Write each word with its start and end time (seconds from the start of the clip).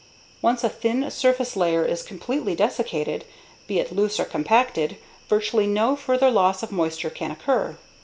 _Once 0.43 0.63
a 0.63 0.69
thin 0.69 1.11
surface 1.11 1.55
layer 1.55 1.85
is 1.85 2.01
completely 2.01 2.55
desiccated, 2.55 3.23
be 3.67 3.77
it 3.77 3.95
loose 3.95 4.19
or 4.19 4.25
compacted, 4.25 4.97
virtually 5.29 5.67
no 5.67 5.95
further 5.95 6.31
loss 6.31 6.63
of 6.63 6.71
moisture 6.71 7.11
can 7.11 7.29
occur. 7.29 7.77